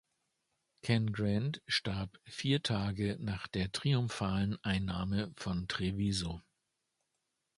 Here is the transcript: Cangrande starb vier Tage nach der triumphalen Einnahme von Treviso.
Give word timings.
Cangrande 0.81 1.61
starb 1.67 2.17
vier 2.23 2.63
Tage 2.63 3.17
nach 3.19 3.45
der 3.47 3.71
triumphalen 3.71 4.57
Einnahme 4.63 5.31
von 5.37 5.67
Treviso. 5.67 6.41